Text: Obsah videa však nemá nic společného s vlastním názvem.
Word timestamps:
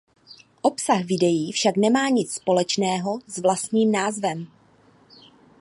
Obsah 0.69 1.03
videa 1.11 1.51
však 1.53 1.77
nemá 1.77 2.09
nic 2.09 2.33
společného 2.33 3.19
s 3.27 3.37
vlastním 3.37 3.91
názvem. 3.91 4.47